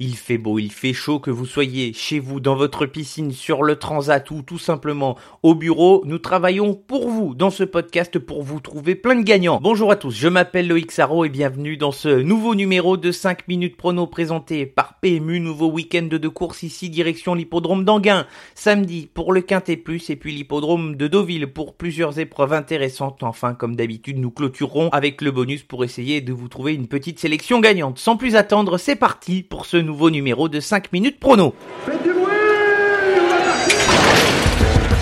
[0.00, 3.62] Il fait beau, il fait chaud, que vous soyez chez vous, dans votre piscine, sur
[3.62, 8.42] le transat ou tout simplement au bureau, nous travaillons pour vous dans ce podcast pour
[8.42, 9.60] vous trouver plein de gagnants.
[9.62, 13.46] Bonjour à tous, je m'appelle Loïc Sarro et bienvenue dans ce nouveau numéro de 5
[13.46, 19.34] minutes prono présenté par PMU, nouveau week-end de course ici direction l'hippodrome d'Anguin, samedi pour
[19.34, 23.22] le Quintet Plus et puis l'hippodrome de Deauville pour plusieurs épreuves intéressantes.
[23.22, 27.18] Enfin, comme d'habitude, nous clôturerons avec le bonus pour essayer de vous trouver une petite
[27.18, 27.98] sélection gagnante.
[27.98, 31.54] Sans plus attendre, c'est parti pour ce nouveau numéro de 5 minutes prono.
[31.84, 32.24] Faites du bruit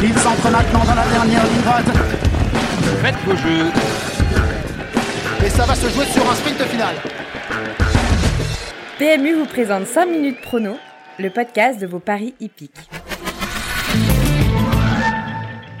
[0.00, 1.90] Il s'entre maintenant dans la dernière ligne droite.
[3.02, 3.66] Faites vos jeux.
[5.44, 6.94] Et ça va se jouer sur un sprint final.
[8.98, 10.76] PMU vous présente 5 minutes prono,
[11.20, 12.97] le podcast de vos paris hippiques.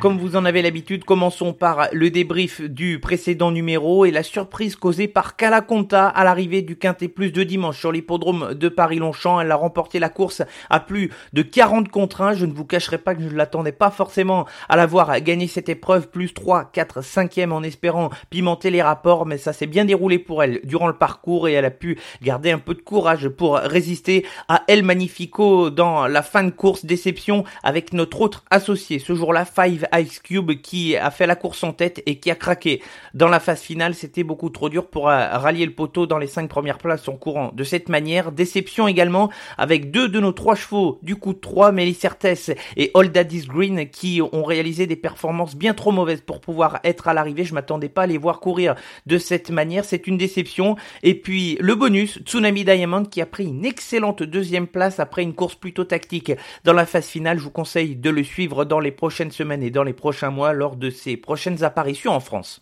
[0.00, 4.76] Comme vous en avez l'habitude, commençons par le débrief du précédent numéro et la surprise
[4.76, 9.40] causée par Calaconta à l'arrivée du Quintet Plus de dimanche sur l'hippodrome de Paris-Longchamp.
[9.40, 12.34] Elle a remporté la course à plus de 40 contre 1.
[12.34, 15.48] Je ne vous cacherai pas que je ne l'attendais pas forcément à la voir gagner
[15.48, 16.10] cette épreuve.
[16.10, 19.26] Plus 3, 4, 5e en espérant pimenter les rapports.
[19.26, 22.52] Mais ça s'est bien déroulé pour elle durant le parcours et elle a pu garder
[22.52, 26.84] un peu de courage pour résister à El Magnifico dans la fin de course.
[26.84, 31.62] Déception avec notre autre associé ce jour-là, Five Ice Cube qui a fait la course
[31.64, 32.82] en tête et qui a craqué.
[33.14, 36.26] Dans la phase finale, c'était beaucoup trop dur pour euh, rallier le poteau dans les
[36.26, 38.32] cinq premières places en courant de cette manière.
[38.32, 43.12] Déception également avec deux de nos trois chevaux du coup de 3, Mélicertes et Old
[43.12, 47.44] Daddy's Green qui ont réalisé des performances bien trop mauvaises pour pouvoir être à l'arrivée.
[47.44, 48.74] Je m'attendais pas à les voir courir
[49.06, 49.84] de cette manière.
[49.84, 50.76] C'est une déception.
[51.02, 55.34] Et puis le bonus, Tsunami Diamond qui a pris une excellente deuxième place après une
[55.34, 56.32] course plutôt tactique.
[56.64, 59.70] Dans la phase finale, je vous conseille de le suivre dans les prochaines semaines et
[59.70, 62.60] dans les prochains mois lors de ses prochaines apparitions en France.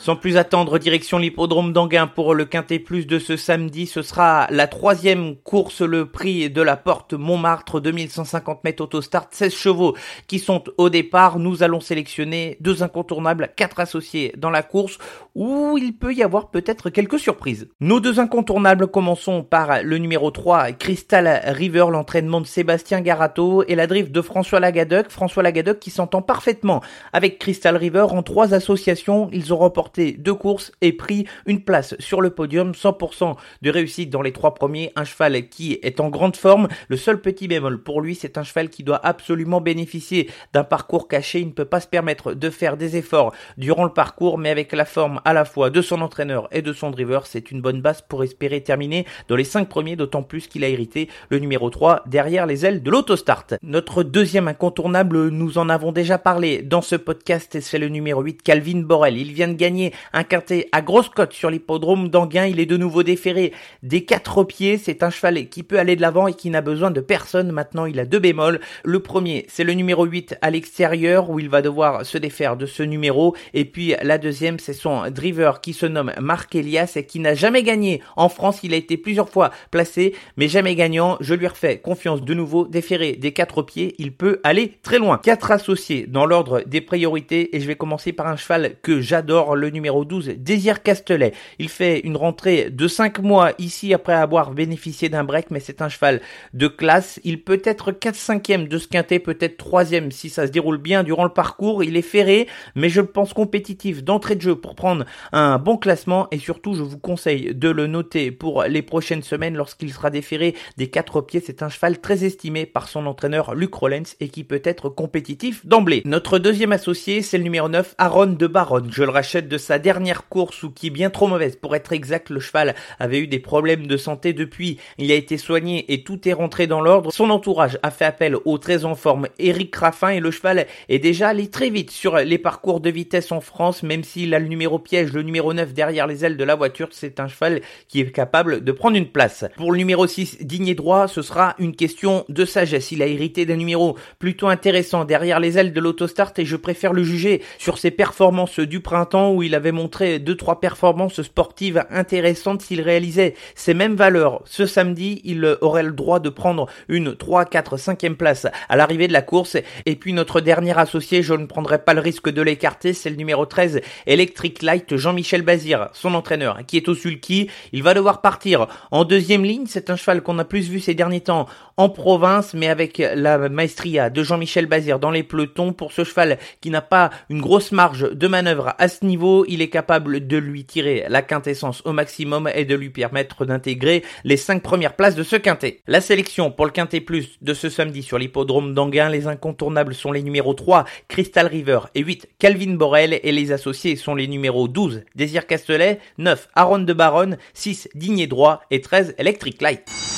[0.00, 3.86] Sans plus attendre, direction l'hippodrome d'Anguin pour le Quintet Plus de ce samedi.
[3.86, 9.52] Ce sera la troisième course, le prix de la porte Montmartre, 2150 mètres autostart, 16
[9.52, 9.96] chevaux
[10.28, 11.40] qui sont au départ.
[11.40, 14.98] Nous allons sélectionner deux incontournables, quatre associés dans la course
[15.38, 17.68] où il peut y avoir peut-être quelques surprises.
[17.78, 23.76] Nos deux incontournables, commençons par le numéro 3, Crystal River, l'entraînement de Sébastien Garato et
[23.76, 25.08] la drift de François Lagadec.
[25.10, 26.82] François Lagadec qui s'entend parfaitement
[27.12, 29.28] avec Crystal River en trois associations.
[29.32, 34.10] Ils ont remporté deux courses et pris une place sur le podium, 100% de réussite
[34.10, 36.66] dans les trois premiers, un cheval qui est en grande forme.
[36.88, 41.06] Le seul petit bémol pour lui, c'est un cheval qui doit absolument bénéficier d'un parcours
[41.06, 41.38] caché.
[41.38, 44.72] Il ne peut pas se permettre de faire des efforts durant le parcours, mais avec
[44.72, 47.82] la forme à la fois de son entraîneur et de son driver, c'est une bonne
[47.82, 51.68] base pour espérer terminer dans les cinq premiers, d'autant plus qu'il a hérité le numéro
[51.68, 53.44] 3 derrière les ailes de l'autostart.
[53.62, 58.42] Notre deuxième incontournable, nous en avons déjà parlé dans ce podcast, c'est le numéro 8,
[58.42, 59.18] Calvin Borel.
[59.18, 62.46] Il vient de gagner un quintet à grosse cote sur l'hippodrome d'Anguin.
[62.46, 63.52] Il est de nouveau déféré
[63.82, 64.78] des quatre pieds.
[64.78, 67.52] C'est un cheval qui peut aller de l'avant et qui n'a besoin de personne.
[67.52, 68.60] Maintenant, il a deux bémols.
[68.82, 72.64] Le premier, c'est le numéro 8 à l'extérieur où il va devoir se défaire de
[72.64, 73.36] ce numéro.
[73.52, 77.34] Et puis la deuxième, c'est son driver qui se nomme Marc Elias et qui n'a
[77.34, 78.60] jamais gagné en France.
[78.62, 81.16] Il a été plusieurs fois placé, mais jamais gagnant.
[81.20, 82.66] Je lui refais confiance de nouveau.
[82.66, 85.18] Déféré des quatre pieds, il peut aller très loin.
[85.18, 89.56] Quatre associés dans l'ordre des priorités et je vais commencer par un cheval que j'adore,
[89.56, 91.32] le numéro 12, Désir Castelet.
[91.58, 95.82] Il fait une rentrée de 5 mois ici après avoir bénéficié d'un break, mais c'est
[95.82, 96.20] un cheval
[96.54, 97.20] de classe.
[97.24, 100.78] Il peut être 4 5 e de ce quintet, peut-être 3 si ça se déroule
[100.78, 101.82] bien durant le parcours.
[101.82, 104.97] Il est ferré, mais je pense compétitif d'entrée de jeu pour prendre
[105.32, 109.56] un bon classement et surtout je vous conseille de le noter pour les prochaines semaines
[109.56, 111.42] lorsqu'il sera déféré des 4 pieds.
[111.44, 115.66] C'est un cheval très estimé par son entraîneur Luc Rollens et qui peut être compétitif
[115.66, 116.02] d'emblée.
[116.04, 118.88] Notre deuxième associé, c'est le numéro 9, Aaron de Baronne.
[118.90, 121.56] Je le rachète de sa dernière course ou qui est bien trop mauvaise.
[121.56, 124.78] Pour être exact, le cheval avait eu des problèmes de santé depuis.
[124.98, 127.12] Il a été soigné et tout est rentré dans l'ordre.
[127.12, 130.98] Son entourage a fait appel au très en forme Eric Raffin et le cheval est
[130.98, 134.48] déjà allé très vite sur les parcours de vitesse en France, même s'il a le
[134.48, 136.88] numéro le numéro 9 derrière les ailes de la voiture.
[136.90, 139.44] C'est un cheval qui est capable de prendre une place.
[139.56, 142.92] Pour le numéro 6, digne et droit, ce sera une question de sagesse.
[142.92, 146.92] Il a hérité d'un numéro plutôt intéressant derrière les ailes de l'autostart et je préfère
[146.92, 151.84] le juger sur ses performances du printemps où il avait montré deux trois performances sportives
[151.90, 157.16] intéressantes s'il réalisait ces mêmes valeurs ce samedi il aurait le droit de prendre une
[157.16, 159.56] 3 4 5e place à l'arrivée de la course
[159.86, 163.16] et puis notre dernier associé je ne prendrai pas le risque de l'écarter c'est le
[163.16, 167.50] numéro 13 Electric Light Jean-Michel Bazir son entraîneur qui est au sulky.
[167.72, 169.66] Il va devoir partir en deuxième ligne.
[169.66, 171.46] C'est un cheval qu'on a plus vu ces derniers temps
[171.78, 175.72] en province, mais avec la maestria de Jean-Michel Bazir dans les pelotons.
[175.72, 179.62] Pour ce cheval qui n'a pas une grosse marge de manœuvre à ce niveau, il
[179.62, 184.36] est capable de lui tirer la quintessence au maximum et de lui permettre d'intégrer les
[184.36, 185.80] cinq premières places de ce quintet.
[185.86, 190.10] La sélection pour le quintet plus de ce samedi sur l'hippodrome d'Anguin, les incontournables sont
[190.10, 194.66] les numéros 3, Crystal River et 8, Calvin Borel et les associés sont les numéros
[194.66, 200.17] 12, Désir Castelet, 9, Aaron de Baronne, 6, Digné Droit et 13, Electric Light.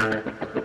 [0.00, 0.59] Mm-hmm.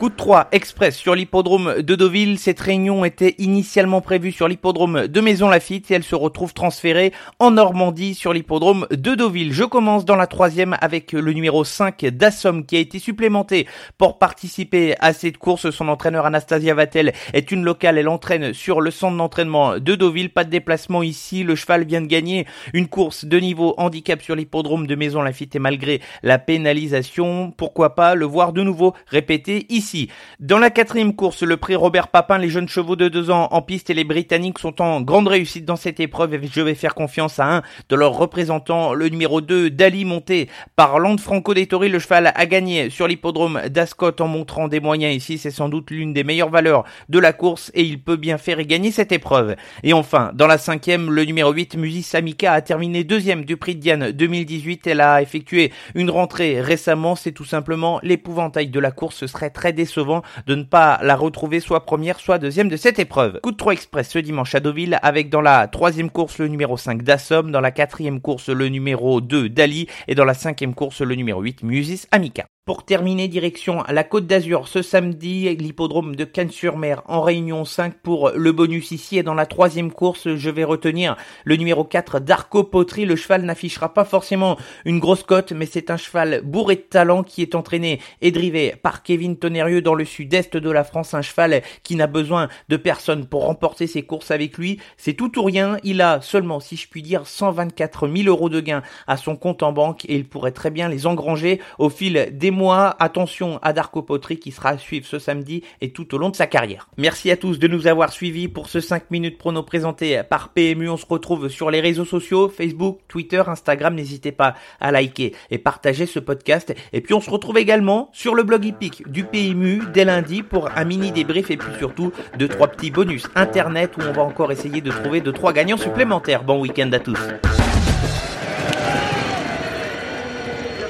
[0.00, 2.38] Coup de 3 express sur l'hippodrome de Deauville.
[2.38, 7.12] Cette réunion était initialement prévue sur l'hippodrome de Maison Lafitte et elle se retrouve transférée
[7.38, 9.52] en Normandie sur l'hippodrome de Deauville.
[9.52, 13.66] Je commence dans la troisième avec le numéro 5 d'Assom qui a été supplémenté
[13.98, 15.68] pour participer à cette course.
[15.68, 17.98] Son entraîneur Anastasia Vatel est une locale.
[17.98, 20.30] Elle entraîne sur le centre d'entraînement de Deauville.
[20.30, 21.44] Pas de déplacement ici.
[21.44, 25.56] Le cheval vient de gagner une course de niveau handicap sur l'hippodrome de Maison Lafitte
[25.56, 29.89] et malgré la pénalisation, pourquoi pas le voir de nouveau répéter ici
[30.38, 33.62] dans la quatrième course, le prix Robert Papin, les jeunes chevaux de deux ans en
[33.62, 36.94] piste et les Britanniques sont en grande réussite dans cette épreuve et je vais faire
[36.94, 41.88] confiance à un de leurs représentants, le numéro 2, Dali, monté par Lande Franco Dettori.
[41.88, 45.38] Le cheval a gagné sur l'hippodrome d'Ascot en montrant des moyens ici.
[45.38, 48.60] C'est sans doute l'une des meilleures valeurs de la course et il peut bien faire
[48.60, 49.56] et gagner cette épreuve.
[49.82, 53.74] Et enfin, dans la cinquième, le numéro 8, Musis Amica, a terminé deuxième du prix
[53.74, 54.86] de Diane 2018.
[54.86, 57.16] Elle a effectué une rentrée récemment.
[57.16, 59.16] C'est tout simplement l'épouvantail de la course.
[59.16, 62.98] Ce serait très décevant de ne pas la retrouver soit première, soit deuxième de cette
[62.98, 63.40] épreuve.
[63.42, 66.76] Coup de 3 express ce dimanche à Deauville avec dans la troisième course le numéro
[66.76, 71.00] 5 d'Assom, dans la quatrième course le numéro 2 d'Ali et dans la cinquième course
[71.00, 72.46] le numéro 8 Musis Amica.
[72.66, 78.32] Pour terminer, direction la Côte d'Azur ce samedi, l'hippodrome de Cannes-sur-Mer en réunion 5 pour
[78.34, 79.16] le bonus ici.
[79.16, 83.06] Et dans la troisième course, je vais retenir le numéro 4 d'Arco Potri.
[83.06, 87.22] Le cheval n'affichera pas forcément une grosse cote, mais c'est un cheval bourré de talent
[87.22, 91.14] qui est entraîné et drivé par Kevin Tonnerrieux dans le sud-est de la France.
[91.14, 94.78] Un cheval qui n'a besoin de personne pour remporter ses courses avec lui.
[94.98, 95.78] C'est tout ou rien.
[95.82, 99.62] Il a seulement, si je puis dire, 124 000 euros de gains à son compte
[99.62, 103.58] en banque et il pourrait très bien les engranger au fil des mois moi, attention
[103.62, 106.46] à Darko Potri qui sera à suivre ce samedi et tout au long de sa
[106.46, 106.88] carrière.
[106.98, 110.90] Merci à tous de nous avoir suivis pour ce 5 minutes prono présenté par PMU.
[110.90, 113.94] On se retrouve sur les réseaux sociaux, Facebook, Twitter, Instagram.
[113.94, 116.74] N'hésitez pas à liker et partager ce podcast.
[116.92, 120.68] Et puis on se retrouve également sur le blog hippique du PMU dès lundi pour
[120.76, 124.52] un mini débrief et puis surtout deux trois petits bonus internet où on va encore
[124.52, 126.44] essayer de trouver deux trois gagnants supplémentaires.
[126.44, 127.18] Bon week-end à tous.